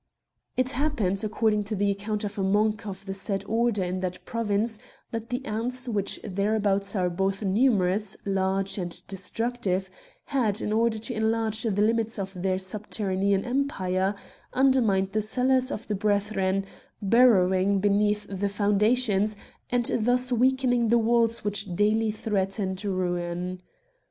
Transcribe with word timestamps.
"It 0.57 0.71
happened, 0.71 1.23
according 1.23 1.63
to 1.65 1.75
the 1.75 1.91
account 1.91 2.23
of 2.23 2.39
a 2.39 2.43
monk 2.43 2.87
of 2.87 3.05
the 3.05 3.13
said 3.13 3.43
order 3.47 3.83
in 3.83 3.99
that 3.99 4.25
province, 4.25 4.79
that 5.11 5.29
the 5.29 5.45
ants, 5.45 5.87
which 5.87 6.19
thereabouts 6.23 6.95
are 6.95 7.07
both 7.07 7.43
numerous, 7.43 8.17
large, 8.25 8.79
and 8.79 8.99
destructive, 9.05 9.91
had, 10.25 10.59
in 10.59 10.73
order 10.73 10.97
to 10.97 11.13
enlarge 11.13 11.61
the 11.61 11.81
limits 11.83 12.17
of 12.17 12.33
their 12.33 12.57
subterranean 12.57 13.45
empire, 13.45 14.15
undermined 14.53 15.11
the 15.11 15.21
cellars 15.21 15.69
of 15.71 15.85
the 15.85 15.93
Brethren, 15.93 16.65
burrowing 16.99 17.77
beneath 17.79 18.25
the 18.27 18.49
foundations, 18.49 19.37
and 19.69 19.85
thus 19.99 20.31
weakening 20.31 20.87
the 20.87 20.97
walls 20.97 21.43
which 21.43 21.75
daily 21.75 22.09
threatened 22.09 22.83
ruin. 22.83 23.61